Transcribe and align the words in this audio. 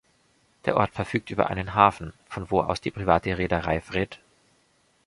Der 0.65 0.77
Ort 0.77 0.89
verfügt 0.95 1.29
über 1.29 1.51
einen 1.51 1.75
Hafen, 1.75 2.13
von 2.27 2.49
wo 2.49 2.61
aus 2.61 2.81
die 2.81 2.89
private 2.89 3.37
Reederei 3.37 3.79
Fred. 3.81 4.19